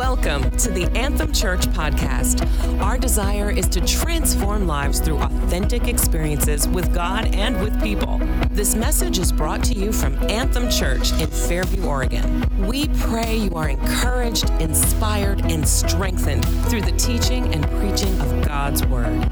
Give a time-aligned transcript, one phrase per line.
[0.00, 2.40] Welcome to the Anthem Church podcast.
[2.80, 8.18] Our desire is to transform lives through authentic experiences with God and with people.
[8.50, 12.66] This message is brought to you from Anthem Church in Fairview, Oregon.
[12.66, 18.86] We pray you are encouraged, inspired, and strengthened through the teaching and preaching of God's
[18.86, 19.28] Word.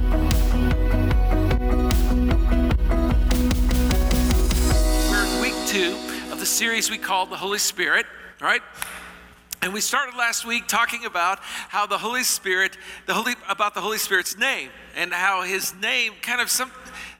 [5.08, 5.96] We're in week two
[6.30, 8.04] of the series we call The Holy Spirit,
[8.42, 8.60] right?
[9.60, 13.80] And we started last week talking about how the Holy Spirit, the Holy, about the
[13.80, 16.70] Holy Spirit's name, and how His name kind of some,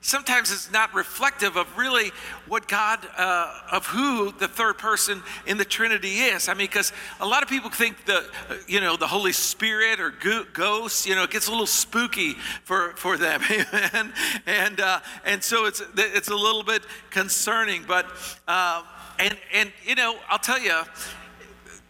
[0.03, 2.13] sometimes is not reflective of really
[2.47, 6.49] what God, uh, of who the third person in the Trinity is.
[6.49, 8.25] I mean, because a lot of people think the,
[8.69, 12.35] you know, the Holy Spirit or go- ghosts, you know, it gets a little spooky
[12.63, 14.13] for for them, amen.
[14.47, 18.07] And uh, and so it's it's a little bit concerning, but
[18.47, 18.85] uh,
[19.19, 20.83] and and you know, I'll tell you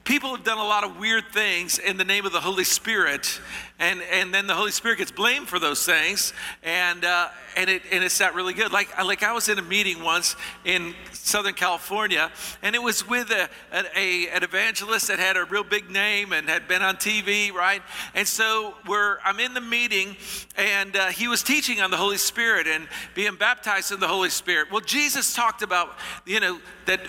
[0.09, 3.43] people have done a lot of weird things in the name of the Holy Spirit,
[3.79, 7.29] and, and then the Holy Spirit gets blamed for those things, and, uh,
[7.59, 8.73] and, it, and it's not really good.
[8.73, 10.35] Like, like I was in a meeting once
[10.65, 15.63] in Southern California, and it was with a, a, an evangelist that had a real
[15.63, 17.83] big name and had been on TV, right?
[18.15, 20.17] And so we're, I'm in the meeting,
[20.57, 24.31] and uh, he was teaching on the Holy Spirit and being baptized in the Holy
[24.31, 24.73] Spirit.
[24.73, 27.01] Well, Jesus talked about, you know, that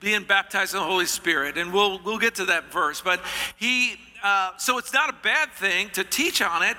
[0.00, 3.00] being baptized in the Holy Spirit, and we'll we'll get to that verse.
[3.00, 3.20] But
[3.56, 6.76] he, uh, so it's not a bad thing to teach on it.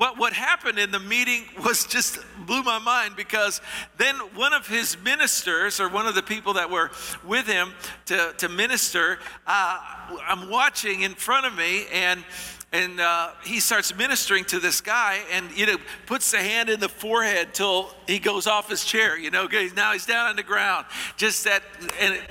[0.00, 3.60] But what happened in the meeting was just blew my mind because
[3.98, 6.90] then one of his ministers, or one of the people that were
[7.22, 7.74] with him
[8.06, 9.78] to, to minister, uh,
[10.26, 12.24] I'm watching in front of me, and
[12.72, 15.76] and uh, he starts ministering to this guy and you know
[16.06, 19.92] puts the hand in the forehead till he goes off his chair you know now
[19.92, 20.86] he's down on the ground.
[21.16, 21.62] Just that
[22.00, 22.22] and it,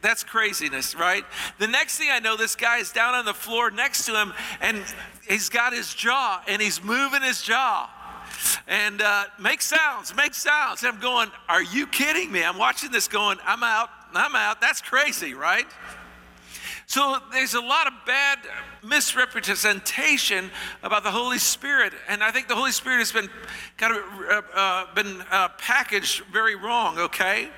[0.00, 1.24] that's craziness right?
[1.58, 4.32] The next thing i know this guy is down on the floor next to him
[4.60, 4.82] and
[5.28, 7.90] he's got his jaw and he's moving his jaw.
[8.68, 10.84] And uh, make sounds make sounds.
[10.84, 12.44] I'm going are you kidding me?
[12.44, 14.60] I'm watching this going i'm out i'm out.
[14.60, 15.66] That's crazy right
[16.88, 18.38] so there's a lot of bad
[18.82, 20.50] misrepresentation
[20.82, 23.28] about the Holy Spirit, and I think the Holy Spirit has been
[23.76, 26.98] kind of uh, uh, been uh, packaged very wrong.
[26.98, 27.50] Okay.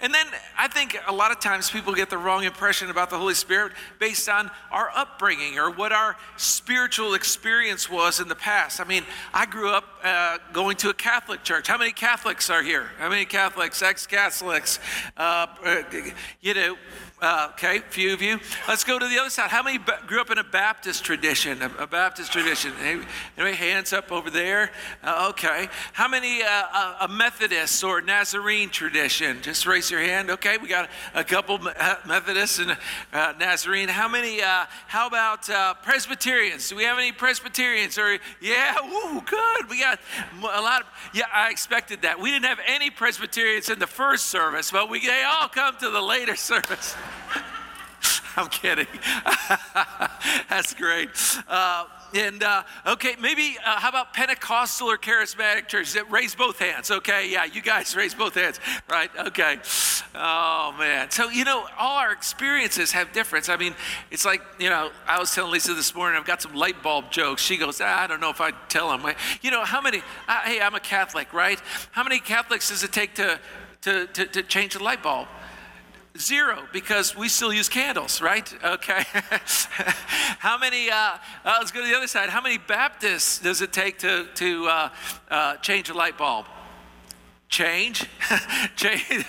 [0.00, 0.26] And then
[0.56, 3.72] I think a lot of times people get the wrong impression about the Holy Spirit
[3.98, 8.80] based on our upbringing or what our spiritual experience was in the past.
[8.80, 9.02] I mean,
[9.34, 11.66] I grew up uh, going to a Catholic church.
[11.66, 12.90] How many Catholics are here?
[12.98, 14.78] How many Catholics, ex Catholics?
[15.16, 15.46] Uh,
[16.40, 16.76] you know,
[17.20, 18.38] uh, okay, few of you.
[18.68, 19.50] Let's go to the other side.
[19.50, 21.62] How many grew up in a Baptist tradition?
[21.62, 22.72] A, a Baptist tradition.
[22.80, 24.70] Anybody, hands up over there?
[25.02, 25.68] Uh, okay.
[25.92, 29.42] How many uh, a Methodist or Nazarene tradition?
[29.42, 30.30] Just raise your hand.
[30.30, 32.76] Okay, we got a, a couple uh, Methodists and
[33.12, 33.88] uh, Nazarene.
[33.88, 34.40] How many?
[34.40, 35.48] Uh, how about
[35.82, 36.68] Presbyterians?
[36.68, 37.98] Do we have any Presbyterians?
[37.98, 39.68] Or yeah, woo, good.
[39.68, 39.98] We got
[40.40, 40.86] a lot of.
[41.12, 42.20] Yeah, I expected that.
[42.20, 45.90] We didn't have any Presbyterians in the first service, but we they all come to
[45.90, 46.94] the later service.
[48.38, 48.86] I'm kidding.
[50.48, 51.08] That's great.
[51.48, 56.00] Uh, and uh, okay, maybe uh, how about Pentecostal or charismatic churches?
[56.08, 56.92] Raise both hands.
[56.92, 59.10] Okay, yeah, you guys raise both hands, right?
[59.18, 59.58] Okay.
[60.14, 61.10] Oh man.
[61.10, 63.48] So you know, all our experiences have difference.
[63.48, 63.74] I mean,
[64.12, 66.16] it's like you know, I was telling Lisa this morning.
[66.16, 67.42] I've got some light bulb jokes.
[67.42, 69.04] She goes, ah, I don't know if I tell them.
[69.42, 69.98] You know, how many?
[70.28, 71.60] Uh, hey, I'm a Catholic, right?
[71.90, 73.40] How many Catholics does it take to
[73.82, 75.26] to, to, to change a light bulb?
[76.16, 78.52] Zero, because we still use candles, right?
[78.64, 79.04] Okay.
[80.38, 81.18] How many, uh, uh,
[81.58, 82.28] let's go to the other side.
[82.28, 84.88] How many Baptists does it take to, to uh,
[85.30, 86.46] uh change a light bulb?
[87.48, 88.04] Change?
[88.76, 89.24] change.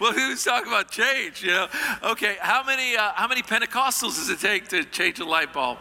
[0.00, 1.42] well, who's talking about change?
[1.42, 1.68] You know.
[2.04, 2.36] Okay.
[2.40, 2.96] How many?
[2.96, 5.78] Uh, how many Pentecostals does it take to change a light bulb?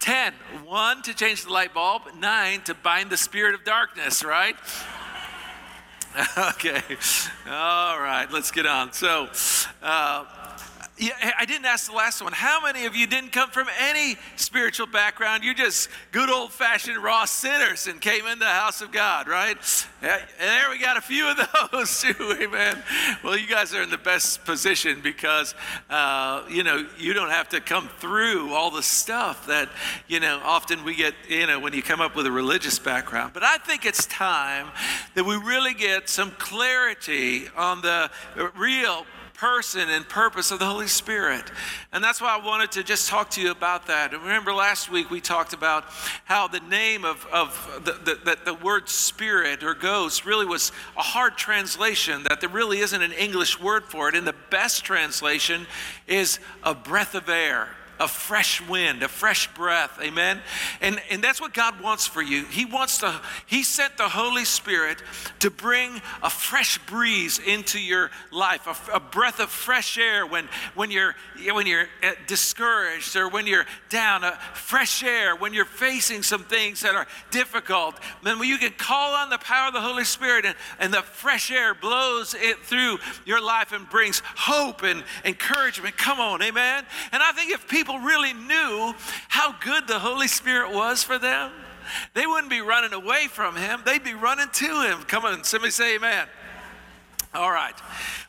[0.00, 0.32] Ten.
[0.64, 2.02] One to change the light bulb.
[2.18, 4.24] Nine to bind the spirit of darkness.
[4.24, 4.56] Right.
[6.38, 6.82] okay.
[7.48, 8.92] All right, let's get on.
[8.92, 9.28] So,
[9.82, 10.24] uh,
[10.98, 12.32] yeah, I didn't ask the last one.
[12.32, 15.44] How many of you didn't come from any spiritual background?
[15.44, 19.56] You're just good old fashioned raw sinners and came in the house of God, right?
[20.02, 21.36] And there we got a few of
[21.72, 22.82] those too, amen.
[23.22, 25.54] Well, you guys are in the best position because,
[25.90, 29.68] uh, you know, you don't have to come through all the stuff that,
[30.06, 33.32] you know, often we get, you know, when you come up with a religious background.
[33.34, 34.68] But I think it's time
[35.14, 38.10] that we really get some clarity on the
[38.56, 39.06] real
[39.38, 41.44] person and purpose of the Holy Spirit.
[41.92, 44.12] And that's why I wanted to just talk to you about that.
[44.12, 45.84] And remember last week we talked about
[46.24, 50.72] how the name of, of the, the, the, the word spirit or ghost really was
[50.96, 54.16] a hard translation, that there really isn't an English word for it.
[54.16, 55.68] And the best translation
[56.08, 57.68] is a breath of air
[58.00, 59.98] a fresh wind, a fresh breath.
[60.02, 60.40] Amen.
[60.80, 62.44] And, and that's what God wants for you.
[62.44, 65.02] He wants to, He sent the Holy Spirit
[65.40, 70.48] to bring a fresh breeze into your life, a, a breath of fresh air when,
[70.74, 71.14] when you're
[71.52, 76.42] when you're uh, discouraged or when you're down, a fresh air when you're facing some
[76.42, 77.94] things that are difficult.
[78.22, 81.50] Then you can call on the power of the Holy Spirit and, and the fresh
[81.50, 85.96] air blows it through your life and brings hope and encouragement.
[85.96, 86.84] Come on, amen.
[87.12, 88.94] And I think if people people really knew
[89.28, 91.50] how good the Holy Spirit was for them,
[92.12, 95.02] they wouldn't be running away from him, they'd be running to him.
[95.04, 96.26] Come on, somebody say amen.
[97.32, 97.74] All right.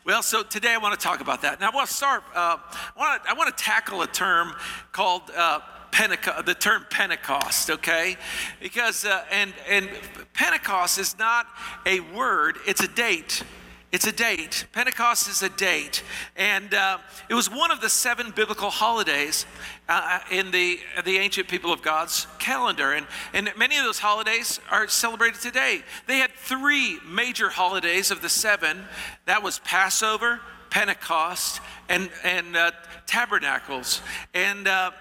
[0.05, 1.59] Well, so today I want to talk about that.
[1.59, 2.23] Now I want to start.
[2.33, 4.53] Uh, I, want to, I want to tackle a term
[4.93, 5.59] called uh,
[5.91, 6.45] Pentecost.
[6.45, 8.15] The term Pentecost, okay?
[8.61, 9.89] Because uh, and and
[10.33, 11.47] Pentecost is not
[11.85, 13.43] a word; it's a date.
[13.91, 14.67] It's a date.
[14.71, 16.03] Pentecost is a date.
[16.35, 19.47] And uh, it was one of the seven biblical holidays
[19.87, 22.93] uh, in the, the ancient people of God's calendar.
[22.93, 25.81] And, and many of those holidays are celebrated today.
[26.05, 28.83] They had three major holidays of the seven
[29.25, 30.39] that was Passover,
[30.69, 31.59] Pentecost,
[31.89, 32.71] and, and uh,
[33.07, 34.03] Tabernacles.
[34.35, 34.91] And uh,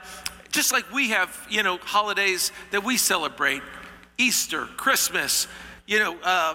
[0.51, 3.63] just like we have, you know, holidays that we celebrate
[4.17, 5.47] Easter, Christmas,
[5.87, 6.55] you know, uh,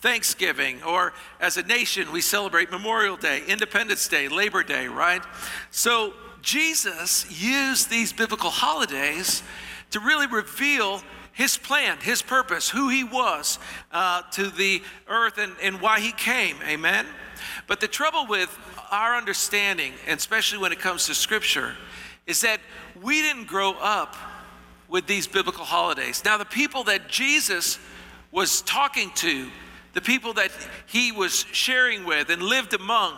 [0.00, 5.22] Thanksgiving, or as a nation, we celebrate Memorial Day, Independence Day, Labor Day, right?
[5.70, 9.42] So Jesus used these biblical holidays
[9.90, 11.02] to really reveal
[11.32, 13.58] his plan, his purpose, who he was
[13.92, 16.56] uh, to the earth and, and why he came.
[16.66, 17.06] Amen?
[17.66, 18.56] But the trouble with
[18.90, 21.76] our understanding, and especially when it comes to scripture,
[22.26, 22.60] is that
[23.02, 24.16] we didn't grow up
[24.88, 26.22] with these biblical holidays.
[26.24, 27.78] Now, the people that Jesus
[28.32, 29.48] was talking to
[29.92, 30.50] the people that
[30.86, 33.16] he was sharing with and lived among,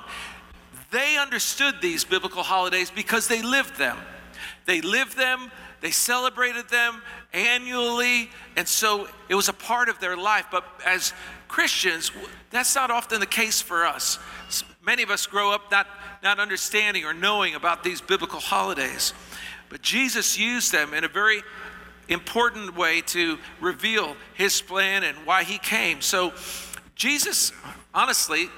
[0.90, 3.96] they understood these biblical holidays because they lived them.
[4.66, 7.02] They lived them, they celebrated them
[7.32, 10.46] annually, and so it was a part of their life.
[10.50, 11.12] But as
[11.48, 12.12] Christians,
[12.50, 14.18] that's not often the case for us.
[14.84, 15.86] Many of us grow up not,
[16.22, 19.12] not understanding or knowing about these biblical holidays.
[19.68, 21.42] But Jesus used them in a very
[22.12, 26.00] important way to reveal his plan and why he came.
[26.00, 26.32] So,
[26.94, 27.52] Jesus,
[27.94, 28.48] honestly,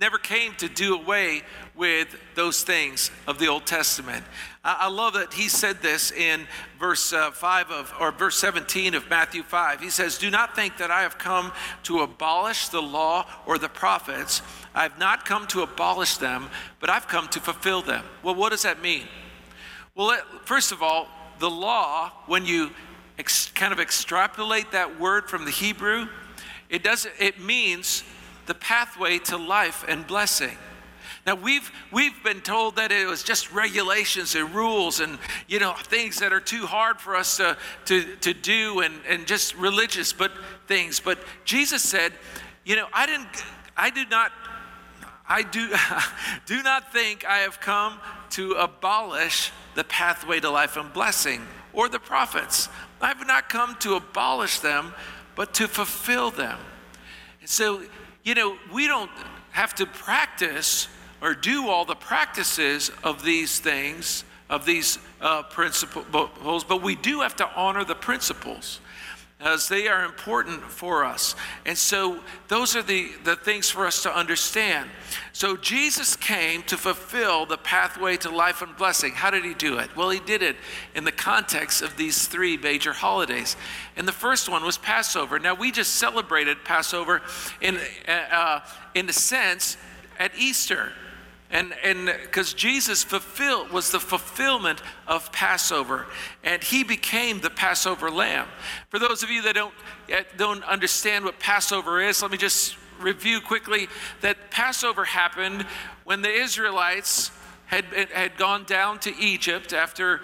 [0.00, 1.42] never came to do away
[1.74, 4.24] with those things of the Old Testament.
[4.64, 6.46] I, love that he said this in
[6.78, 9.80] verse uh, 5 of, or verse 17 of Matthew 5.
[9.80, 11.52] He says, Do not think that I have come
[11.84, 14.42] to abolish the law or the prophets.
[14.74, 16.48] I have not come to abolish them,
[16.80, 18.04] but I've come to fulfill them.
[18.22, 19.06] Well, what does that mean?
[19.94, 21.08] Well, first of all,
[21.42, 22.70] the law, when you
[23.18, 26.06] ex- kind of extrapolate that word from the Hebrew,
[26.70, 28.04] it does it means
[28.46, 30.56] the pathway to life and blessing.
[31.26, 35.18] Now we've we've been told that it was just regulations and rules and
[35.48, 37.56] you know things that are too hard for us to
[37.86, 40.30] to, to do and, and just religious but
[40.68, 41.00] things.
[41.00, 42.12] But Jesus said,
[42.64, 43.44] you know, I didn't
[43.76, 44.30] I do not
[45.28, 45.70] I do
[46.46, 47.98] do not think I have come
[48.30, 52.68] to abolish the pathway to life and blessing, or the prophets.
[53.00, 54.94] I have not come to abolish them,
[55.34, 56.58] but to fulfill them.
[57.40, 57.82] And so,
[58.22, 59.10] you know, we don't
[59.52, 60.88] have to practice
[61.20, 67.20] or do all the practices of these things, of these uh, principles, but we do
[67.20, 68.80] have to honor the principles
[69.42, 71.34] as they are important for us.
[71.66, 74.88] And so those are the, the things for us to understand.
[75.32, 79.12] So Jesus came to fulfill the pathway to life and blessing.
[79.12, 79.94] How did he do it?
[79.96, 80.56] Well, he did it
[80.94, 83.56] in the context of these three major holidays.
[83.96, 85.38] And the first one was Passover.
[85.38, 87.20] Now, we just celebrated Passover
[87.60, 88.60] in, uh,
[88.94, 89.76] in a sense
[90.18, 90.92] at Easter.
[91.52, 96.06] And and because Jesus fulfilled was the fulfillment of Passover,
[96.42, 98.48] and he became the Passover lamb.
[98.88, 99.74] For those of you that don't
[100.38, 103.88] don't understand what Passover is, let me just review quickly
[104.22, 105.66] that Passover happened
[106.04, 107.30] when the Israelites
[107.66, 110.22] had had gone down to Egypt after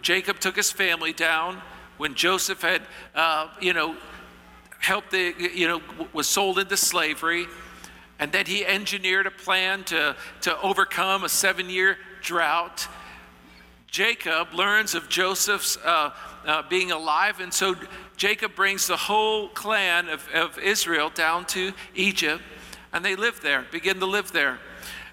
[0.00, 1.60] Jacob took his family down,
[1.96, 2.82] when Joseph had
[3.16, 3.96] uh, you know
[4.78, 5.80] helped the you know
[6.12, 7.48] was sold into slavery
[8.22, 12.86] and then he engineered a plan to, to overcome a seven year drought.
[13.88, 16.12] Jacob learns of Joseph's uh,
[16.46, 17.74] uh, being alive, and so
[18.16, 22.44] Jacob brings the whole clan of, of Israel down to Egypt,
[22.92, 24.60] and they live there, begin to live there.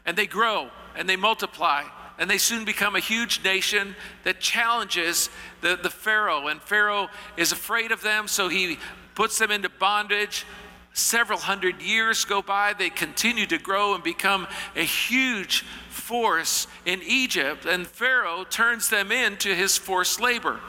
[0.06, 1.86] and they grow and they multiply
[2.20, 6.46] and they soon become a huge nation that challenges the, the Pharaoh.
[6.46, 8.78] And Pharaoh is afraid of them, so he
[9.16, 10.46] puts them into bondage.
[10.94, 17.02] Several hundred years go by, they continue to grow and become a huge force in
[17.04, 20.60] Egypt, and Pharaoh turns them into his forced labor.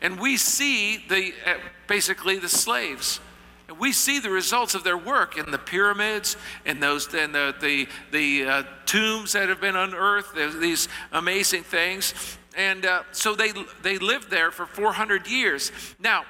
[0.00, 1.54] And we see the, uh,
[1.88, 3.20] basically the slaves.
[3.68, 7.54] And we see the results of their work in the pyramids, in those, in the,
[7.60, 12.14] the, the uh, tombs that have been unearthed, these amazing things.
[12.56, 15.70] And uh, so they, they lived there for 400 years.
[15.98, 16.24] Now,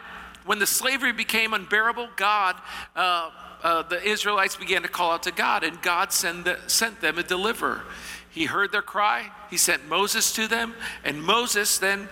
[0.49, 2.57] when the slavery became unbearable, God,
[2.97, 3.31] uh,
[3.63, 7.23] uh, the Israelites began to call out to God, and God the, sent them a
[7.23, 7.83] deliverer.
[8.31, 10.73] He heard their cry, He sent Moses to them,
[11.05, 12.09] and Moses then,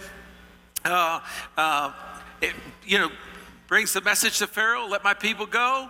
[0.85, 1.21] uh,
[1.57, 1.93] uh
[2.43, 2.53] it,
[2.85, 3.11] you know,
[3.69, 5.89] brings the message to Pharaoh, let my people go.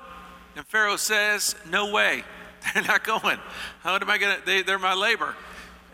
[0.55, 2.23] And Pharaoh says, no way,
[2.75, 3.41] they're not going.
[3.81, 5.35] How am I going to, they, they're my labor.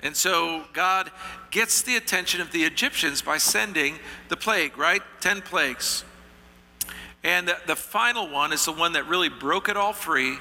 [0.02, 1.10] And so God
[1.50, 5.00] gets the attention of the Egyptians by sending the plague, right?
[5.22, 6.04] 10 plagues.
[7.24, 10.38] And the, the final one is the one that really broke it all free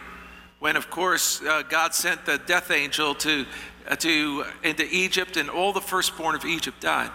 [0.59, 3.45] when, of course, uh, God sent the death angel to,
[3.88, 7.11] uh, to, into Egypt, and all the firstborn of Egypt died.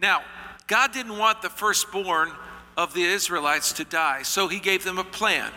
[0.00, 0.22] Now,
[0.66, 2.30] God didn't want the firstborn
[2.76, 4.22] of the Israelites to die.
[4.22, 5.50] So he gave them a plan.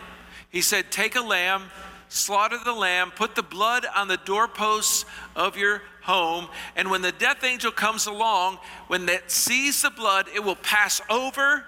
[0.50, 1.62] He said, Take a lamb,
[2.08, 5.04] slaughter the lamb, put the blood on the doorposts
[5.36, 10.26] of your home, and when the death angel comes along, when it sees the blood,
[10.34, 11.64] it will pass over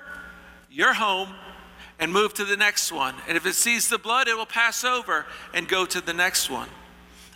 [0.69, 1.29] your home
[1.99, 3.15] and move to the next one.
[3.29, 6.51] And if it sees the blood, it will pass over and go to the next
[6.51, 6.69] one.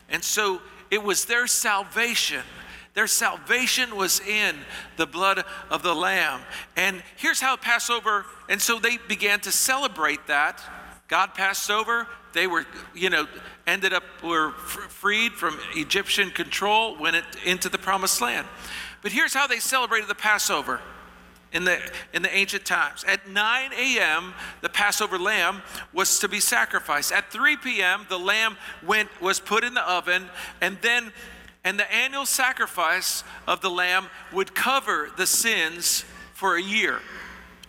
[0.09, 0.61] And so
[0.91, 2.43] it was their salvation
[2.99, 4.57] their salvation was in
[4.97, 6.41] the blood of the Lamb.
[6.77, 10.61] And here's how Passover, and so they began to celebrate that.
[11.07, 12.09] God passed over.
[12.33, 13.29] They were, you know,
[13.69, 18.49] ended up, were freed from Egyptian control, went into the promised land.
[19.01, 20.81] But here's how they celebrated the Passover
[21.53, 21.79] in the,
[22.13, 23.05] in the ancient times.
[23.05, 25.63] At 9 a.m., the Passover lamb
[25.93, 27.13] was to be sacrificed.
[27.13, 30.29] At 3 p.m., the lamb went, was put in the oven,
[30.61, 31.13] and then
[31.65, 37.01] and the annual sacrifice of the lamb would cover the sins for a year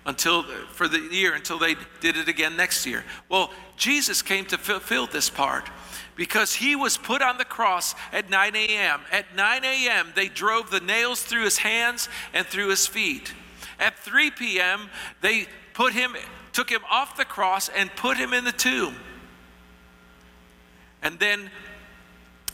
[0.06, 3.04] until for the year until they did it again next year.
[3.28, 5.70] Well, Jesus came to fulfill this part
[6.16, 9.02] because he was put on the cross at 9 a.m.
[9.12, 13.34] At 9 a.m., they drove the nails through his hands and through his feet.
[13.80, 14.90] At 3 p.m.,
[15.22, 16.16] they put him,
[16.52, 18.96] took him off the cross and put him in the tomb.
[21.02, 21.50] And then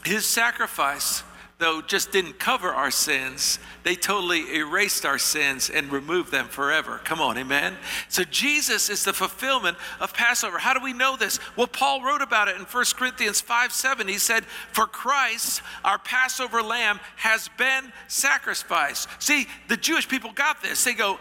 [0.05, 1.23] his sacrifice,
[1.57, 3.59] though, just didn't cover our sins.
[3.83, 6.99] They totally erased our sins and removed them forever.
[7.03, 7.77] Come on, amen?
[8.09, 10.57] So Jesus is the fulfillment of Passover.
[10.57, 11.39] How do we know this?
[11.55, 14.07] Well, Paul wrote about it in 1 Corinthians 5 7.
[14.07, 19.07] He said, For Christ, our Passover lamb, has been sacrificed.
[19.19, 20.83] See, the Jewish people got this.
[20.83, 21.19] They go,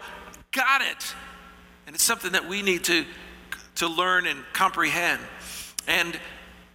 [0.51, 1.13] Got it.
[1.85, 3.05] And it's something that we need to,
[3.75, 5.21] to learn and comprehend.
[5.87, 6.19] And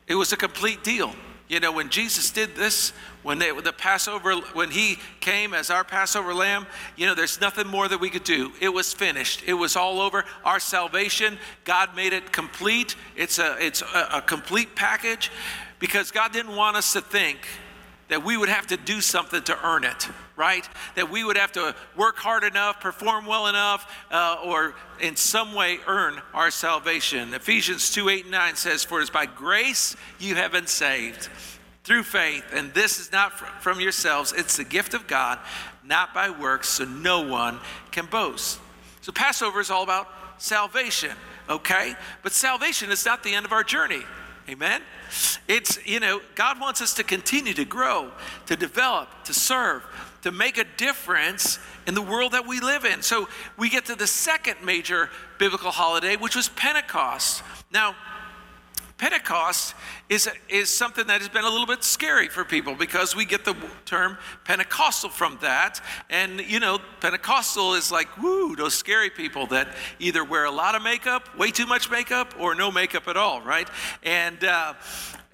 [0.07, 1.15] it was a complete deal.
[1.49, 5.85] You know, when Jesus did this, when they, the Passover, when he came as our
[5.85, 8.53] Passover lamb, you know, there's nothing more that we could do.
[8.61, 9.43] It was finished.
[9.47, 10.25] It was all over.
[10.45, 12.97] Our salvation, God made it complete.
[13.17, 15.31] It's a, it's a, a complete package
[15.79, 17.39] because God didn't want us to think
[18.09, 20.69] that we would have to do something to earn it, right?
[20.97, 25.55] That we would have to work hard enough, perform well enough, uh, or in some
[25.55, 27.33] way earn our salvation.
[27.35, 31.29] Ephesians 2 8 and 9 says, For it is by grace you have been saved
[31.85, 33.33] through faith, and this is not
[33.63, 35.39] from yourselves, it's the gift of God,
[35.85, 37.59] not by works, so no one
[37.91, 38.61] can boast.
[39.01, 40.09] So Passover is all about
[40.39, 41.13] salvation,
[41.49, 41.95] okay?
[42.23, 44.03] But salvation is not the end of our journey.
[44.49, 44.83] Amen?
[45.49, 48.11] It's, you know, God wants us to continue to grow,
[48.47, 49.85] to develop, to serve,
[50.23, 53.03] to make a difference in the world that we live in.
[53.03, 55.09] So we get to the second major
[55.39, 57.43] biblical holiday, which was Pentecost.
[57.73, 57.95] Now,
[59.01, 59.75] Pentecost
[60.11, 63.47] is, is something that has been a little bit scary for people because we get
[63.47, 65.81] the term Pentecostal from that.
[66.11, 69.69] And, you know, Pentecostal is like, woo, those scary people that
[70.01, 73.41] either wear a lot of makeup, way too much makeup, or no makeup at all,
[73.41, 73.71] right?
[74.03, 74.75] And, uh,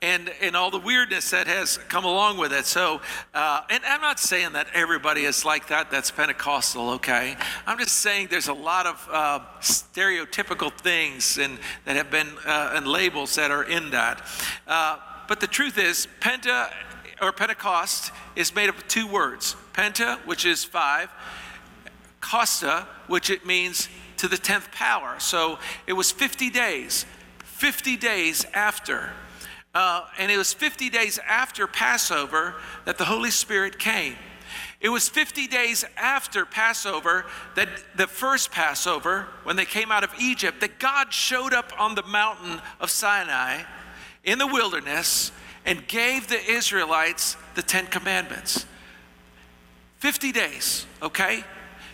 [0.02, 2.66] and, and all the weirdness that has come along with it.
[2.66, 3.00] So,
[3.32, 7.36] uh, and I'm not saying that everybody is like that, that's Pentecostal, okay?
[7.66, 12.72] I'm just saying there's a lot of uh, stereotypical things and, that have been, uh,
[12.74, 14.22] and labels that are in that.
[14.66, 14.98] Uh,
[15.28, 16.70] but the truth is, Penta
[17.22, 21.10] or Pentecost is made up of two words Penta, which is five,
[22.20, 23.88] Costa, which it means
[24.18, 25.16] to the 10th power.
[25.20, 27.06] So it was 50 days,
[27.44, 29.10] 50 days after
[29.76, 32.54] uh, and it was 50 days after Passover
[32.86, 34.16] that the Holy Spirit came.
[34.80, 40.14] It was 50 days after Passover, that the first Passover, when they came out of
[40.18, 43.64] Egypt, that God showed up on the mountain of Sinai
[44.24, 45.30] in the wilderness
[45.66, 48.64] and gave the Israelites the Ten Commandments.
[49.98, 51.44] 50 days, okay?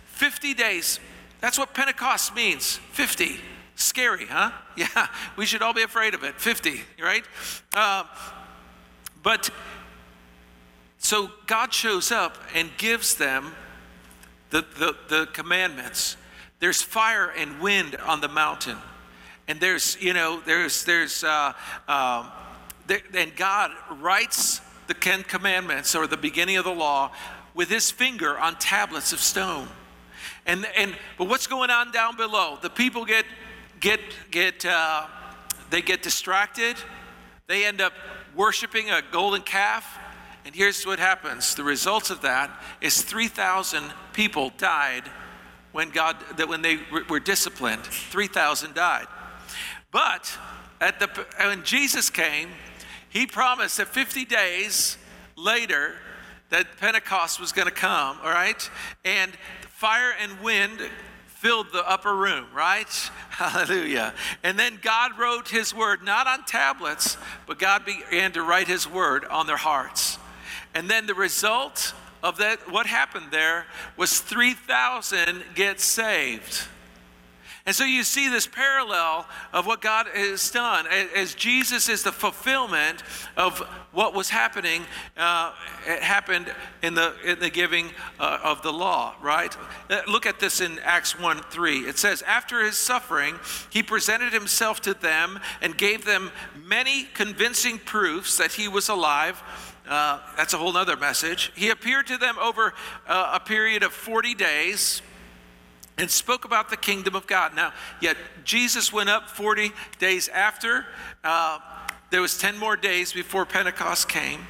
[0.05, 1.01] 50 days.
[1.41, 3.41] That's what Pentecost means 50.
[3.75, 4.51] Scary, huh?
[4.75, 6.39] Yeah, we should all be afraid of it.
[6.39, 7.23] 50, right?
[7.75, 8.05] Uh,
[9.21, 9.51] but
[10.97, 13.53] so God shows up and gives them
[14.49, 16.17] the, the, the commandments.
[16.59, 18.77] There's fire and wind on the mountain.
[19.47, 21.53] And there's, you know, there's, there's, uh,
[21.87, 22.29] uh,
[22.87, 27.11] there, and God writes the Ten Commandments or the beginning of the law
[27.53, 29.67] with his finger on tablets of stone.
[30.45, 32.57] And, and but what's going on down below?
[32.61, 33.25] The people get
[33.83, 33.99] get
[34.31, 35.05] get uh,
[35.69, 36.77] they get distracted.
[37.47, 37.93] They end up
[38.33, 39.99] worshiping a golden calf.
[40.45, 41.55] And here's what happens.
[41.55, 42.49] The results of that
[42.81, 45.03] is 3,000 people died
[45.73, 47.83] when God that when they were disciplined.
[47.83, 49.07] 3,000 died.
[49.91, 50.37] But
[50.81, 52.49] at the when Jesus came,
[53.09, 54.97] he promised that 50 days
[55.35, 55.95] later
[56.49, 58.69] that Pentecost was going to come, all right?
[59.03, 59.31] And
[59.67, 60.79] fire and wind
[61.43, 62.87] filled the upper room, right?
[63.29, 64.13] Hallelujah.
[64.43, 68.89] And then God wrote his word, not on tablets, but God began to write his
[68.89, 70.17] word on their hearts.
[70.73, 73.65] And then the result of that, what happened there,
[73.97, 76.65] was 3,000 get saved.
[77.65, 82.11] And so you see this parallel of what God has done as Jesus is the
[82.11, 83.03] fulfillment
[83.37, 83.59] of
[83.93, 84.83] what was happening.
[85.15, 85.53] Uh,
[85.87, 89.55] it happened in the in the giving uh, of the law, right?
[89.89, 91.79] Uh, look at this in Acts 1 3.
[91.79, 93.39] It says, After his suffering,
[93.69, 96.31] he presented himself to them and gave them
[96.65, 99.41] many convincing proofs that he was alive.
[99.87, 101.51] Uh, that's a whole other message.
[101.55, 102.73] He appeared to them over
[103.07, 105.01] uh, a period of 40 days
[105.97, 107.55] and spoke about the kingdom of God.
[107.55, 110.85] Now, yet Jesus went up 40 days after.
[111.23, 111.59] Uh,
[112.09, 114.41] there was 10 more days before Pentecost came.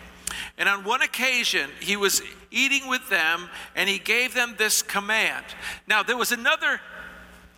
[0.57, 5.45] And on one occasion, he was eating with them and he gave them this command.
[5.87, 6.79] Now, there was another,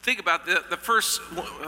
[0.02, 1.22] think about the, the first,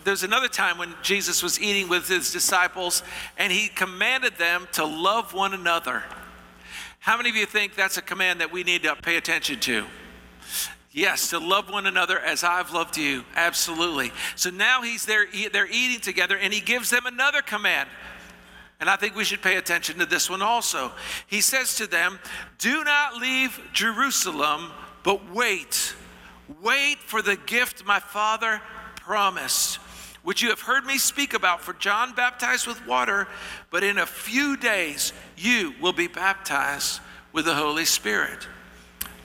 [0.03, 3.03] there's another time when Jesus was eating with his disciples
[3.37, 6.03] and he commanded them to love one another.
[6.99, 9.85] How many of you think that's a command that we need to pay attention to?
[10.91, 13.23] Yes, to love one another as I've loved you.
[13.35, 14.11] Absolutely.
[14.35, 17.89] So now he's there, they're eating together, and he gives them another command.
[18.79, 20.91] And I think we should pay attention to this one also.
[21.25, 22.19] He says to them,
[22.59, 24.71] Do not leave Jerusalem,
[25.03, 25.95] but wait.
[26.61, 28.61] Wait for the gift my Father
[28.95, 29.77] promised,
[30.23, 31.61] which you have heard me speak about.
[31.61, 33.27] For John baptized with water,
[33.71, 37.01] but in a few days you will be baptized
[37.33, 38.47] with the Holy Spirit.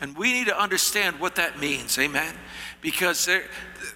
[0.03, 2.35] And we need to understand what that means, amen?
[2.81, 3.45] Because, there,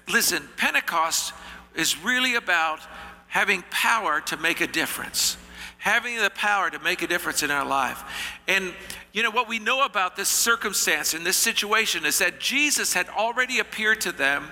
[0.09, 1.35] listen, Pentecost
[1.75, 2.79] is really about
[3.27, 5.37] having power to make a difference,
[5.79, 8.05] having the power to make a difference in our life.
[8.47, 8.73] And,
[9.13, 13.09] you know, what we know about this circumstance and this situation is that Jesus had
[13.09, 14.47] already appeared to them.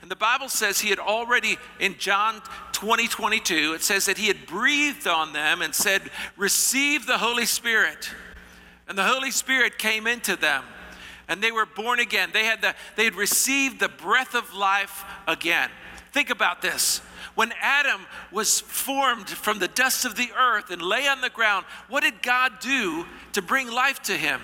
[0.00, 2.40] And the Bible says he had already, in John
[2.72, 6.00] 20, 22, it says that he had breathed on them and said,
[6.38, 8.08] Receive the Holy Spirit.
[8.88, 10.64] And the Holy Spirit came into them
[11.28, 12.30] and they were born again.
[12.32, 15.70] They had, the, they had received the breath of life again.
[16.12, 17.00] Think about this.
[17.34, 21.66] When Adam was formed from the dust of the earth and lay on the ground,
[21.88, 24.40] what did God do to bring life to him?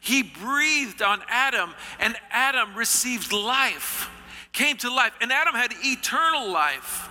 [0.00, 4.10] He breathed on Adam, and Adam received life,
[4.52, 7.08] came to life, and Adam had eternal life.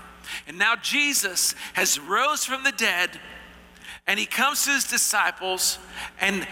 [0.48, 3.18] And now Jesus has rose from the dead,
[4.08, 5.80] and he comes to his disciples,
[6.20, 6.46] and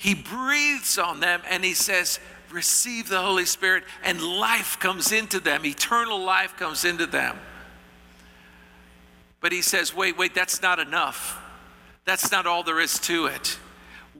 [0.00, 5.38] he breathes on them and he says, Receive the Holy Spirit, and life comes into
[5.40, 7.38] them, eternal life comes into them.
[9.40, 11.38] But he says, Wait, wait, that's not enough.
[12.06, 13.58] That's not all there is to it.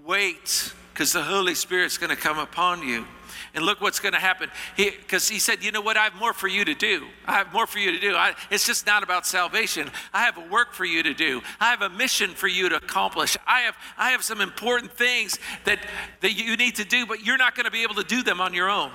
[0.04, 3.06] Wait, because the Holy Spirit's going to come upon you.
[3.54, 4.50] And look what's going to happen.
[4.76, 5.96] Because he, he, said, You know what?
[5.96, 7.06] I have more for you to do.
[7.26, 8.14] I have more for you to do.
[8.14, 9.90] I, it's just not about salvation.
[10.12, 11.42] I have a work for you to do.
[11.58, 13.36] I have a mission for you to accomplish.
[13.46, 15.80] I have, I have some important things that,
[16.20, 18.40] that you need to do, but you're not going to be able to do them
[18.40, 18.90] on your own.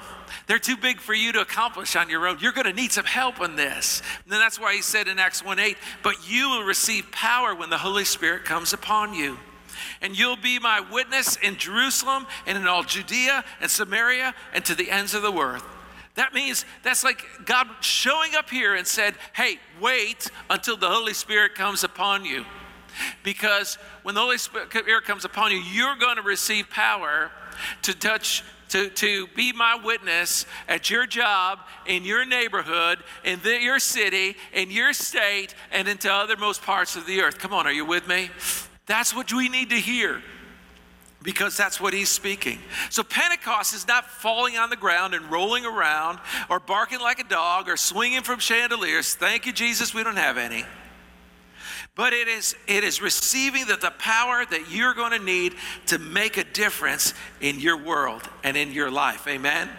[0.48, 2.38] They're too big for you to accomplish on your own.
[2.40, 4.02] You're going to need some help in this.
[4.24, 7.70] And that's why he said in Acts 1 8, But you will receive power when
[7.70, 9.38] the Holy Spirit comes upon you
[10.02, 14.76] and you'll be my witness in Jerusalem and in all Judea and Samaria and to
[14.76, 15.64] the ends of the earth.
[16.16, 21.14] That means that's like God showing up here and said, Hey, wait until the Holy
[21.14, 22.46] Spirit comes upon you.
[23.24, 27.32] Because when the Holy Spirit comes upon you, you're going to receive power
[27.82, 33.62] to touch to, to be my witness at your job, in your neighborhood, in the,
[33.62, 37.38] your city, in your state, and into othermost parts of the earth.
[37.38, 38.30] Come on, are you with me?
[38.86, 40.22] That's what we need to hear
[41.26, 42.60] because that's what he's speaking.
[42.92, 46.20] So Pentecost is not falling on the ground and rolling around
[46.50, 49.16] or barking like a dog or swinging from chandeliers.
[49.16, 50.64] Thank you, Jesus, we don't have any.
[51.96, 55.56] But it is, it is receiving the, the power that you're going to need
[55.88, 59.28] to make a difference in your world and in your life.
[59.28, 59.70] Amen?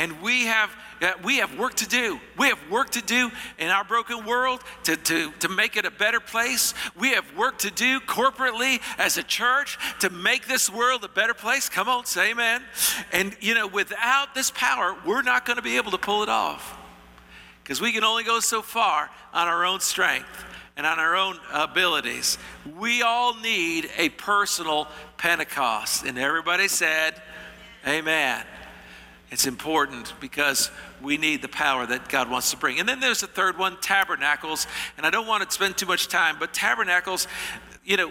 [0.00, 0.70] And we have
[1.02, 2.18] uh, we have work to do.
[2.38, 5.90] We have work to do in our broken world to, to, to make it a
[5.90, 6.72] better place.
[6.98, 11.34] We have work to do corporately as a church to make this world a better
[11.34, 11.68] place.
[11.68, 12.62] Come on, say amen.
[13.12, 16.30] And, you know, without this power, we're not going to be able to pull it
[16.30, 16.78] off
[17.62, 20.44] because we can only go so far on our own strength
[20.78, 22.38] and on our own abilities.
[22.78, 26.04] We all need a personal Pentecost.
[26.04, 27.20] And everybody said,
[27.86, 28.44] Amen.
[29.30, 32.80] It's important because we need the power that God wants to bring.
[32.80, 34.66] And then there's the third one, tabernacles.
[34.96, 37.28] And I don't want to spend too much time, but tabernacles,
[37.84, 38.10] you know,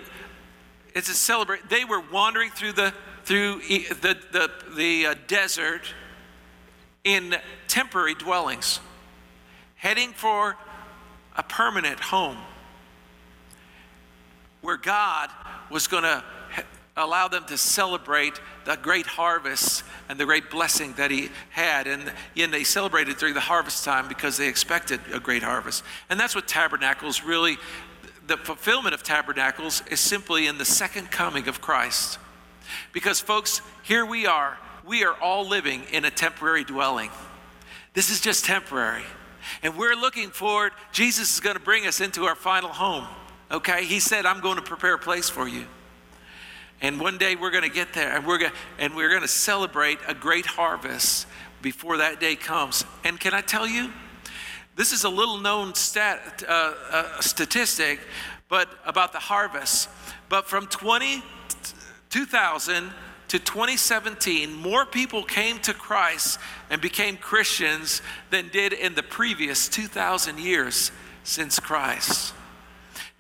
[0.96, 1.70] it's a celebrate.
[1.70, 2.94] They were wandering through the
[3.26, 5.82] through the the, the uh, desert
[7.04, 7.36] in
[7.68, 8.80] temporary dwellings,
[9.76, 10.58] heading for
[11.36, 12.38] a permanent home
[14.62, 15.30] where God
[15.70, 16.24] was going to
[17.00, 21.88] allow them to celebrate the great harvest and the great blessing that he had.
[21.88, 25.84] And, and they celebrated during the harvest time because they expected a great harvest.
[26.10, 27.58] And that's what tabernacles really,
[28.28, 32.20] the fulfillment of tabernacles is simply in the second coming of Christ.
[32.92, 34.58] Because, folks, here we are.
[34.86, 37.10] We are all living in a temporary dwelling.
[37.94, 39.04] This is just temporary.
[39.64, 43.08] And we're looking forward, Jesus is going to bring us into our final home.
[43.52, 43.86] Okay?
[43.86, 45.66] He said, I'm going to prepare a place for you.
[46.82, 49.28] And one day we're going to get there and we're going and we're going to
[49.28, 51.28] celebrate a great harvest
[51.62, 52.86] before that day comes.
[53.04, 53.92] And can I tell you,
[54.76, 58.00] this is a little known stat, uh, uh, statistic,
[58.48, 59.90] but about the harvest.
[60.30, 61.22] But from 20,
[62.10, 62.92] 2000
[63.28, 66.40] to 2017, more people came to Christ
[66.70, 70.92] and became Christians than did in the previous 2,000 years
[71.24, 72.34] since Christ.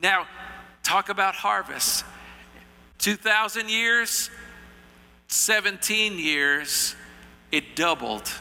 [0.01, 0.27] Now,
[0.81, 2.05] talk about harvest.
[2.99, 4.29] 2,000 years,
[5.27, 6.95] 17 years,
[7.51, 8.31] it doubled.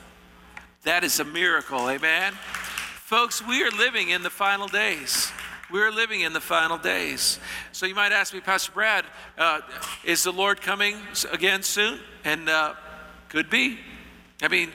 [0.83, 2.33] That is a miracle, amen?
[2.33, 5.33] Folks, we are living in the final days.
[5.71, 7.39] We're living in the final days.
[7.73, 9.05] So you might ask me, Pastor Brad,
[9.37, 9.61] uh,
[10.05, 10.97] is the Lord coming
[11.31, 12.01] again soon?
[12.25, 12.75] And uh,
[13.29, 13.79] could be.
[14.43, 14.71] I mean,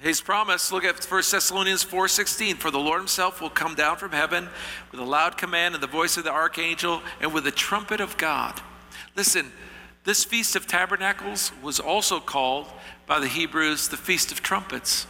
[0.00, 4.12] his promise, look at 1 Thessalonians 4:16, for the Lord himself will come down from
[4.12, 4.48] heaven
[4.90, 8.16] with a loud command and the voice of the archangel and with the trumpet of
[8.16, 8.60] God.
[9.18, 9.50] Listen,
[10.04, 12.68] this feast of tabernacles was also called
[13.04, 15.08] by the Hebrews the feast of trumpets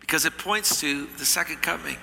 [0.00, 1.98] because it points to the second coming.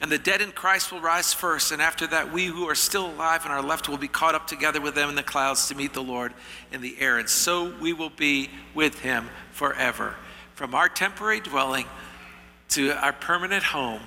[0.00, 3.06] And the dead in Christ will rise first, and after that, we who are still
[3.06, 5.76] alive and are left will be caught up together with them in the clouds to
[5.76, 6.34] meet the Lord
[6.72, 7.18] in the air.
[7.18, 10.16] And so we will be with him forever
[10.56, 11.86] from our temporary dwelling
[12.70, 14.02] to our permanent home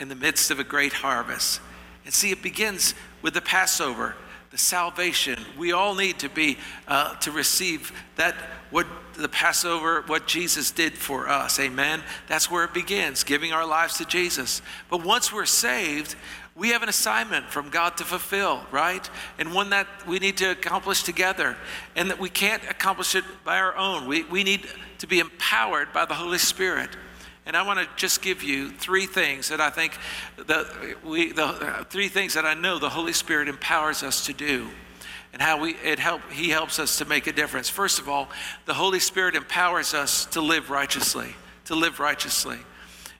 [0.00, 1.60] in the midst of a great harvest.
[2.04, 4.16] And see, it begins with the Passover,
[4.52, 5.38] the salvation.
[5.58, 8.36] We all need to be uh, to receive that
[8.70, 11.58] what the Passover, what Jesus did for us.
[11.58, 12.02] Amen.
[12.28, 14.62] That's where it begins, giving our lives to Jesus.
[14.88, 16.16] But once we're saved,
[16.54, 19.08] we have an assignment from God to fulfill, right?
[19.38, 21.56] And one that we need to accomplish together,
[21.96, 24.06] and that we can't accomplish it by our own.
[24.06, 24.66] We, we need
[24.98, 26.90] to be empowered by the Holy Spirit.
[27.44, 29.98] And I want to just give you three things that I think
[30.46, 30.66] that
[31.04, 34.68] we, the three things that I know the Holy Spirit empowers us to do
[35.32, 37.68] and how we it help he helps us to make a difference.
[37.68, 38.28] First of all,
[38.66, 42.58] the Holy Spirit empowers us to live righteously, to live righteously.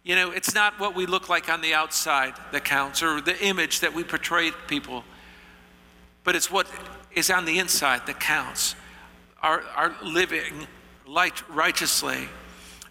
[0.05, 3.41] You know, it's not what we look like on the outside that counts or the
[3.45, 5.05] image that we portray people,
[6.25, 6.67] but it's what
[7.13, 8.75] is on the inside that counts.
[9.43, 10.67] Our, our living
[11.49, 12.29] righteously.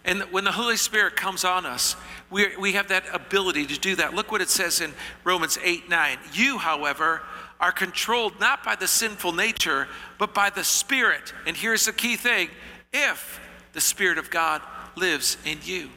[0.04, 1.94] And when the Holy Spirit comes on us,
[2.28, 4.14] we, we have that ability to do that.
[4.14, 4.92] Look what it says in
[5.24, 6.18] Romans 8 9.
[6.32, 7.22] You, however,
[7.60, 9.86] are controlled not by the sinful nature,
[10.18, 11.32] but by the Spirit.
[11.46, 12.48] And here's the key thing
[12.92, 13.40] if
[13.72, 14.60] the Spirit of God
[14.96, 15.88] lives in you.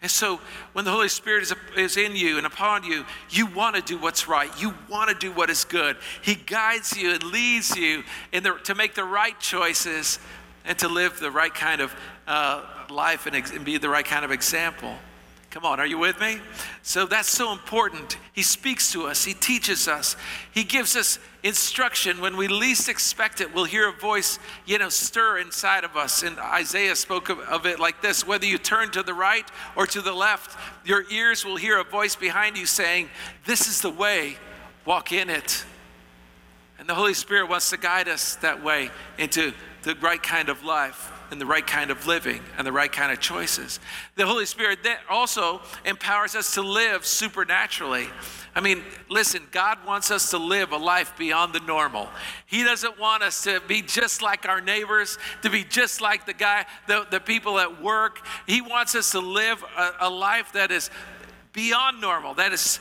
[0.00, 0.40] And so
[0.72, 3.96] when the Holy Spirit is, is in you and upon you, you want to do
[3.96, 4.50] what's right.
[4.60, 5.96] You want to do what is good.
[6.22, 10.18] He guides you and leads you in the, to make the right choices
[10.64, 11.94] and to live the right kind of
[12.26, 14.94] uh, life and, ex- and be the right kind of example.
[15.52, 16.38] Come on, are you with me?
[16.80, 18.16] So that's so important.
[18.32, 20.16] He speaks to us, He teaches us,
[20.50, 22.22] He gives us instruction.
[22.22, 26.22] When we least expect it, we'll hear a voice, you know, stir inside of us.
[26.22, 29.44] And Isaiah spoke of, of it like this whether you turn to the right
[29.76, 33.10] or to the left, your ears will hear a voice behind you saying,
[33.44, 34.38] This is the way,
[34.86, 35.66] walk in it.
[36.78, 40.64] And the Holy Spirit wants to guide us that way into the right kind of
[40.64, 43.80] life and the right kind of living and the right kind of choices.
[44.16, 48.06] The Holy Spirit then also empowers us to live supernaturally.
[48.54, 52.08] I mean, listen, God wants us to live a life beyond the normal.
[52.46, 56.34] He doesn't want us to be just like our neighbors, to be just like the
[56.34, 58.26] guy, the, the people at work.
[58.46, 60.90] He wants us to live a, a life that is
[61.54, 62.78] beyond normal, that is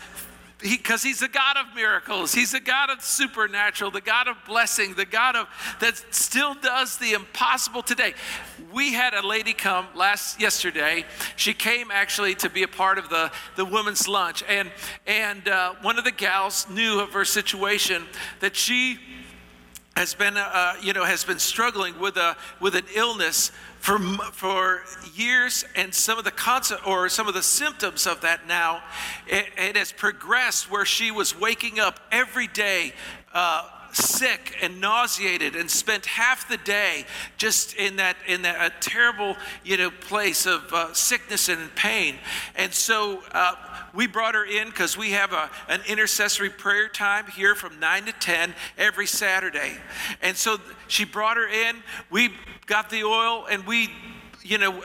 [0.62, 2.34] because he, he's the God of miracles.
[2.34, 5.48] He's the God of supernatural, the God of blessing, the God of
[5.80, 8.14] that still does the impossible today.
[8.74, 11.06] We had a lady come last yesterday.
[11.36, 14.72] She came actually to be a part of the, the women's lunch, and
[15.06, 18.04] and uh, one of the gals knew of her situation
[18.40, 19.00] that she
[19.96, 23.52] has been uh, you know has been struggling with a with an illness
[23.82, 24.84] for, for
[25.16, 28.84] years, and some of the concept or some of the symptoms of that now,
[29.26, 32.94] it, it has progressed where she was waking up every day.
[33.34, 37.06] Uh, sick and nauseated and spent half the day
[37.38, 42.16] just in that in that a terrible you know place of uh, sickness and pain
[42.56, 43.56] and so uh,
[43.94, 48.06] we brought her in because we have a, an intercessory prayer time here from 9
[48.06, 49.74] to 10 every saturday
[50.22, 51.78] and so she brought her in
[52.10, 52.30] we
[52.66, 53.90] got the oil and we
[54.44, 54.82] you know,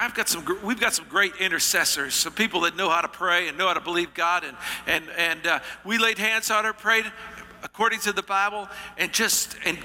[0.00, 3.48] I've got some, we've got some great intercessors, some people that know how to pray
[3.48, 4.44] and know how to believe God.
[4.44, 7.04] And, and, and uh, we laid hands on her, prayed
[7.62, 9.78] according to the Bible, and just, and,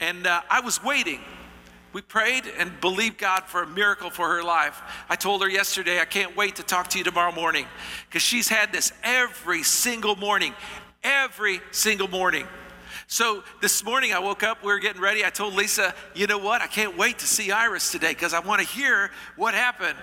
[0.00, 1.20] and uh, I was waiting.
[1.92, 4.82] We prayed and believed God for a miracle for her life.
[5.08, 7.66] I told her yesterday, I can't wait to talk to you tomorrow morning
[8.08, 10.52] because she's had this every single morning,
[11.02, 12.46] every single morning.
[13.08, 15.24] So this morning I woke up, we were getting ready.
[15.24, 16.60] I told Lisa, you know what?
[16.60, 19.96] I can't wait to see Iris today because I want to hear what happened.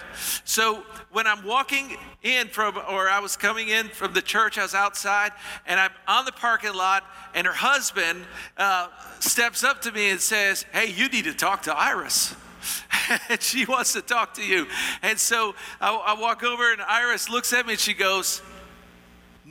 [0.45, 4.61] So when I'm walking in from, or I was coming in from the church, I
[4.61, 5.33] was outside
[5.65, 7.03] and I'm on the parking lot,
[7.35, 8.23] and her husband
[8.55, 8.87] uh,
[9.19, 12.33] steps up to me and says, Hey, you need to talk to Iris.
[13.29, 14.65] and she wants to talk to you.
[15.01, 18.41] And so I, I walk over, and Iris looks at me and she goes,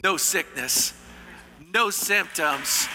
[0.02, 0.94] No sickness,
[1.74, 2.88] no symptoms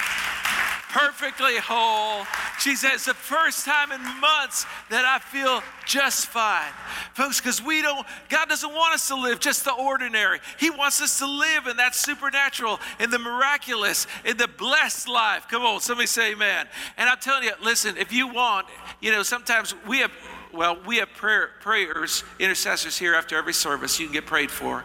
[0.90, 2.26] perfectly whole.
[2.60, 6.72] She says, the first time in months that I feel just fine.
[7.14, 10.40] Folks, because we don't, God doesn't want us to live just the ordinary.
[10.60, 15.48] He wants us to live in that supernatural, in the miraculous, in the blessed life.
[15.50, 16.68] Come on, somebody say amen.
[16.98, 18.68] And I'm telling you, listen, if you want,
[19.02, 20.12] you know, sometimes we have,
[20.54, 24.84] well, we have prayer, prayers, intercessors here after every service you can get prayed for.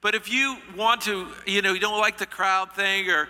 [0.00, 3.28] But if you want to, you know, you don't like the crowd thing or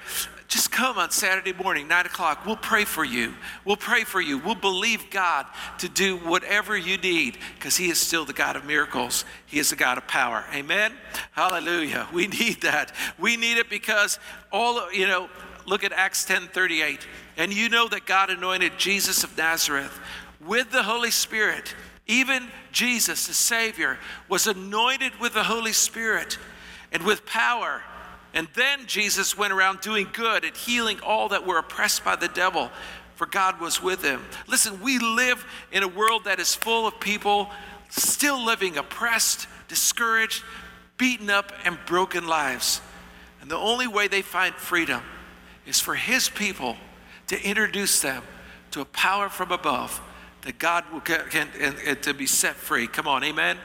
[0.48, 2.46] just come on Saturday morning, 9 o'clock.
[2.46, 3.34] We'll pray for you.
[3.64, 4.38] We'll pray for you.
[4.38, 5.46] We'll believe God
[5.78, 9.24] to do whatever you need because He is still the God of miracles.
[9.46, 10.44] He is the God of power.
[10.54, 10.92] Amen?
[11.32, 12.06] Hallelujah.
[12.12, 12.92] We need that.
[13.18, 14.18] We need it because
[14.52, 15.28] all, you know,
[15.66, 17.06] look at Acts 10 38.
[17.36, 19.98] And you know that God anointed Jesus of Nazareth
[20.40, 21.74] with the Holy Spirit.
[22.06, 26.38] Even Jesus, the Savior, was anointed with the Holy Spirit
[26.92, 27.82] and with power
[28.36, 32.28] and then Jesus went around doing good and healing all that were oppressed by the
[32.28, 32.70] devil,
[33.14, 34.22] for God was with him.
[34.46, 37.48] Listen, we live in a world that is full of people
[37.88, 40.44] still living oppressed, discouraged,
[40.98, 42.82] beaten up, and broken lives.
[43.40, 45.00] And the only way they find freedom
[45.64, 46.76] is for His people
[47.28, 48.22] to introduce them
[48.72, 49.98] to a power from above
[50.42, 52.86] that God will get, can, and, and to be set free.
[52.86, 53.56] Come on, amen?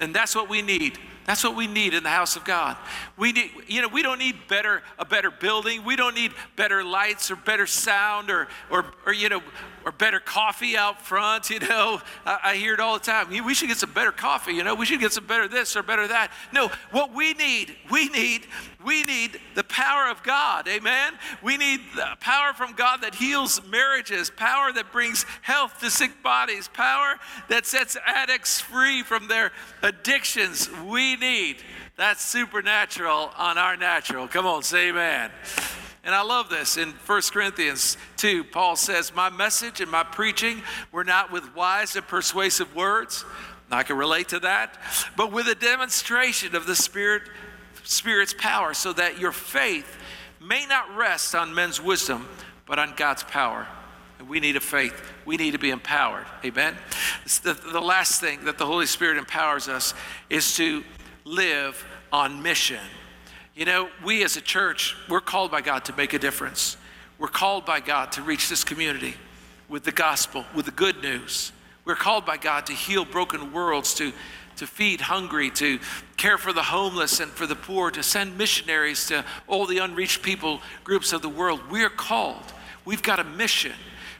[0.00, 0.98] And that's what we need.
[1.28, 2.78] That's what we need in the house of God.
[3.18, 5.84] We need, you know, we don't need better a better building.
[5.84, 9.42] We don't need better lights or better sound or or, or you know
[9.84, 11.50] or better coffee out front.
[11.58, 13.28] You know, I, I hear it all the time.
[13.28, 14.52] We should get some better coffee.
[14.52, 16.30] You know, we should get some better this or better that.
[16.52, 18.46] No, what we need, we need,
[18.84, 20.68] we need the power of God.
[20.68, 21.14] Amen.
[21.42, 26.22] We need the power from God that heals marriages, power that brings health to sick
[26.22, 27.16] bodies, power
[27.48, 29.50] that sets addicts free from their
[29.82, 30.70] addictions.
[30.86, 31.56] We need
[31.96, 34.28] that supernatural on our natural.
[34.28, 35.32] Come on, say amen.
[36.04, 36.76] And I love this.
[36.76, 40.62] In 1 Corinthians 2, Paul says, My message and my preaching
[40.92, 43.24] were not with wise and persuasive words.
[43.70, 44.78] I can relate to that,
[45.16, 47.24] but with a demonstration of the Spirit,
[47.88, 49.96] Spirit's power, so that your faith
[50.40, 52.28] may not rest on men's wisdom,
[52.66, 53.66] but on God's power.
[54.18, 55.00] And we need a faith.
[55.24, 56.26] We need to be empowered.
[56.44, 56.76] Amen.
[57.42, 59.94] The, the last thing that the Holy Spirit empowers us
[60.28, 60.84] is to
[61.24, 62.80] live on mission.
[63.54, 66.76] You know, we as a church, we're called by God to make a difference.
[67.18, 69.14] We're called by God to reach this community
[69.68, 71.52] with the gospel, with the good news.
[71.86, 74.12] We're called by God to heal broken worlds, to,
[74.56, 75.78] to feed hungry, to
[76.18, 80.22] care for the homeless and for the poor, to send missionaries to all the unreached
[80.22, 81.60] people groups of the world.
[81.70, 82.52] We're called.
[82.84, 83.72] We've got a mission.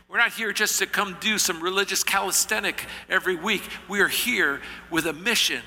[0.08, 3.62] We're not here just to come do some religious calisthenic every week.
[3.88, 5.60] We are here with a mission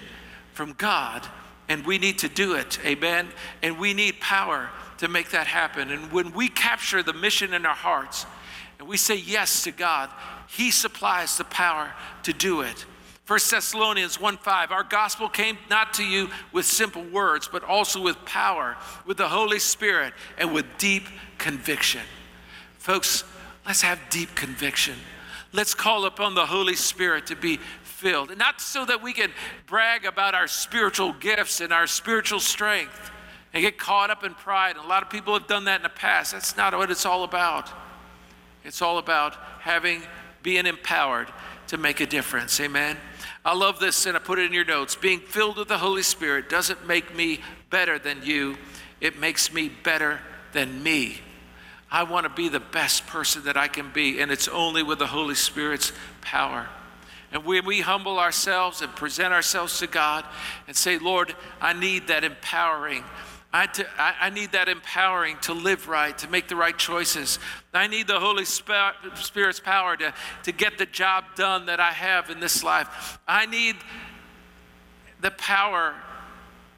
[0.54, 1.28] from God,
[1.70, 2.80] and we need to do it.
[2.84, 3.28] Amen.
[3.62, 5.92] And we need power to make that happen.
[5.92, 8.26] And when we capture the mission in our hearts
[8.80, 10.10] and we say yes to God,
[10.48, 11.92] He supplies the power
[12.24, 12.86] to do it.
[13.32, 18.02] 1 Thessalonians 1 5, our gospel came not to you with simple words, but also
[18.02, 21.04] with power, with the Holy Spirit, and with deep
[21.38, 22.02] conviction.
[22.78, 23.24] Folks,
[23.66, 24.96] let's have deep conviction.
[25.54, 28.32] Let's call upon the Holy Spirit to be filled.
[28.32, 29.32] And not so that we can
[29.66, 33.12] brag about our spiritual gifts and our spiritual strength
[33.54, 34.76] and get caught up in pride.
[34.76, 36.34] And a lot of people have done that in the past.
[36.34, 37.70] That's not what it's all about.
[38.66, 40.02] It's all about having,
[40.44, 41.30] being empowered
[41.68, 42.60] to make a difference.
[42.60, 42.98] Amen.
[43.44, 44.96] I love this, and I put it in your notes.
[44.96, 48.58] Being filled with the Holy Spirit doesn't make me better than you,
[49.00, 50.20] it makes me better
[50.54, 51.18] than me.
[51.90, 55.00] I want to be the best person that I can be, and it's only with
[55.00, 56.70] the Holy Spirit's power.
[57.32, 60.26] And when we humble ourselves and present ourselves to God
[60.68, 63.04] and say, Lord, I need that empowering.
[63.54, 67.38] I, need that empowering to live right, to make the right choices.
[67.74, 72.30] I need the Holy Spirit's power to, to get the job done that I have
[72.30, 73.20] in this life.
[73.28, 73.76] I need
[75.20, 75.96] the power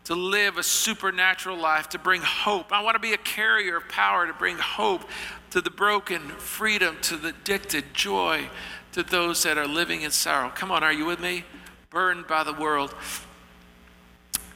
[0.05, 2.73] to live a supernatural life, to bring hope.
[2.73, 5.03] I want to be a carrier of power to bring hope
[5.51, 8.49] to the broken, freedom to the addicted, joy
[8.93, 10.49] to those that are living in sorrow.
[10.49, 11.45] Come on, are you with me?
[11.89, 12.93] Burned by the world.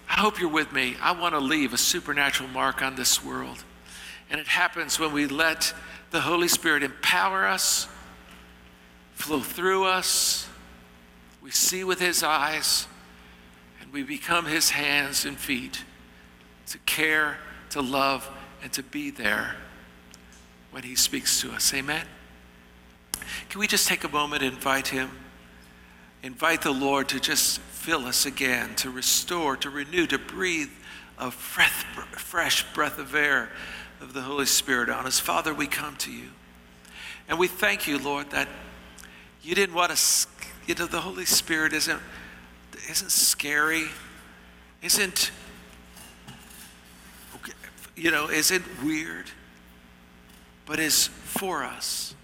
[0.10, 0.96] I hope you're with me.
[1.02, 3.64] I want to leave a supernatural mark on this world.
[4.30, 5.74] And it happens when we let
[6.12, 7.88] the Holy Spirit empower us,
[9.14, 10.48] flow through us.
[11.42, 12.88] We see with His eyes,
[13.82, 15.84] and we become His hands and feet
[16.68, 17.38] to care,
[17.70, 18.30] to love,
[18.62, 19.56] and to be there
[20.72, 21.74] when He speaks to us.
[21.74, 22.06] Amen.
[23.50, 25.12] Can we just take a moment and invite Him?
[26.24, 30.70] Invite the Lord to just fill us again, to restore, to renew, to breathe
[31.18, 33.50] a fresh, breath of air
[34.02, 35.22] of the Holy Spirit on us.
[35.22, 36.28] Father, we come to you.
[37.30, 38.50] And we thank you, Lord, that
[39.42, 40.28] you didn't want us,
[40.66, 42.02] you know, the Holy Spirit isn't,
[42.90, 43.86] isn't scary,
[44.82, 45.32] isn't,
[47.96, 49.32] you know, isn't weird,
[50.66, 52.16] but is for us.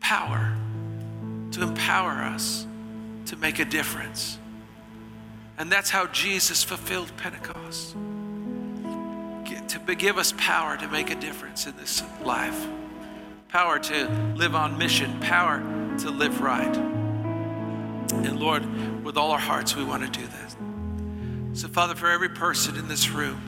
[0.00, 0.56] Power
[1.52, 2.66] to empower us
[3.26, 4.40] to make a difference.
[5.58, 7.96] And that's how Jesus fulfilled Pentecost.
[9.68, 12.66] To give us power to make a difference in this life,
[13.48, 15.58] power to live on mission, power
[15.98, 16.76] to live right.
[16.76, 20.56] And Lord, with all our hearts, we want to do this.
[21.60, 23.40] So, Father, for every person in this room,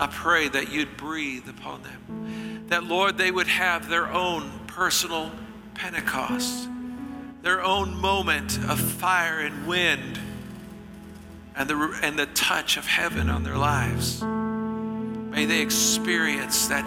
[0.00, 2.64] I pray that you'd breathe upon them.
[2.68, 5.30] That, Lord, they would have their own personal
[5.74, 6.68] Pentecost,
[7.42, 10.18] their own moment of fire and wind
[11.56, 14.22] and the, and the touch of heaven on their lives.
[14.22, 16.84] May they experience that